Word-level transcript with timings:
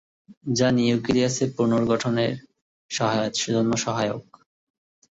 যা 0.51 0.67
নিউক্লিয়াসের 0.71 1.49
পুনর্গঠনের 1.57 2.33
জন্য 3.47 3.71
সহায়ক। 3.81 4.23